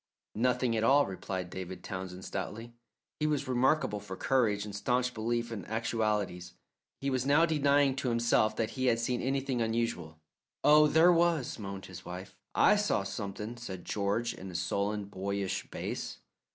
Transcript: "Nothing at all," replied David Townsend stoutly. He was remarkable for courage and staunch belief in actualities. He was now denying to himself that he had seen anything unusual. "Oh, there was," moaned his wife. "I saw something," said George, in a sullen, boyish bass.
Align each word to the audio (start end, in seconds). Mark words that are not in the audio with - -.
"Nothing 0.33 0.75
at 0.75 0.83
all," 0.83 1.05
replied 1.05 1.51
David 1.51 1.83
Townsend 1.83 2.25
stoutly. 2.25 2.73
He 3.19 3.27
was 3.27 3.47
remarkable 3.47 3.99
for 3.99 4.15
courage 4.15 4.65
and 4.65 4.75
staunch 4.75 5.13
belief 5.13 5.51
in 5.51 5.63
actualities. 5.65 6.53
He 6.99 7.11
was 7.11 7.23
now 7.23 7.45
denying 7.45 7.95
to 7.97 8.09
himself 8.09 8.55
that 8.55 8.71
he 8.71 8.87
had 8.87 8.97
seen 8.97 9.21
anything 9.21 9.61
unusual. 9.61 10.19
"Oh, 10.63 10.87
there 10.87 11.13
was," 11.13 11.59
moaned 11.59 11.85
his 11.85 12.03
wife. 12.03 12.35
"I 12.55 12.77
saw 12.77 13.03
something," 13.03 13.57
said 13.57 13.85
George, 13.85 14.33
in 14.33 14.49
a 14.49 14.55
sullen, 14.55 15.05
boyish 15.05 15.69
bass. 15.69 16.17